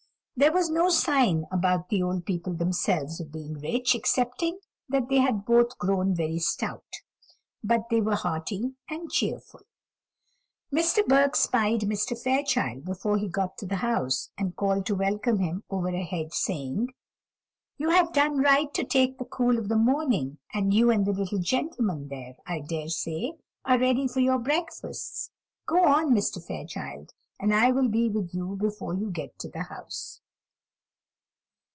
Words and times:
There 0.37 0.51
was 0.51 0.71
no 0.71 0.89
sign 0.89 1.45
about 1.51 1.89
the 1.89 2.01
old 2.01 2.25
people 2.25 2.53
themselves 2.55 3.19
of 3.19 3.31
being 3.31 3.53
rich, 3.59 3.93
excepting 3.95 4.57
that 4.89 5.07
they 5.07 5.19
had 5.19 5.45
both 5.45 5.77
grown 5.77 6.15
very 6.15 6.39
stout; 6.39 6.87
but 7.63 7.89
they 7.91 8.01
were 8.01 8.15
hearty 8.15 8.73
and 8.89 9.11
cheerful. 9.11 9.61
Mr. 10.73 11.05
Burke 11.05 11.35
spied 11.35 11.81
Mr. 11.81 12.19
Fairchild 12.19 12.85
before 12.85 13.19
he 13.19 13.27
got 13.29 13.55
to 13.59 13.67
the 13.67 13.75
house, 13.85 14.31
and 14.35 14.55
called 14.55 14.87
to 14.87 14.95
welcome 14.95 15.37
him 15.37 15.63
over 15.69 15.89
a 15.89 16.01
hedge, 16.03 16.33
saying: 16.33 16.89
"You 17.77 17.91
have 17.91 18.11
done 18.11 18.39
right 18.39 18.73
to 18.73 18.83
take 18.83 19.19
the 19.19 19.25
cool 19.25 19.59
of 19.59 19.69
the 19.69 19.77
morning; 19.77 20.39
and 20.55 20.73
you 20.73 20.89
and 20.89 21.05
the 21.05 21.11
little 21.13 21.37
gentleman 21.39 22.07
there, 22.07 22.33
I 22.47 22.61
dare 22.61 22.89
say, 22.89 23.33
are 23.63 23.77
ready 23.77 24.07
for 24.07 24.21
your 24.21 24.39
breakfasts. 24.39 25.29
Go 25.67 25.83
on, 25.85 26.09
Mr. 26.15 26.43
Fairchild, 26.43 27.13
and 27.39 27.53
I 27.53 27.71
will 27.71 27.89
be 27.89 28.09
with 28.09 28.33
you 28.33 28.55
before 28.55 28.95
you 28.95 29.11
get 29.11 29.37
to 29.37 29.47
the 29.47 29.63
house." 29.65 30.19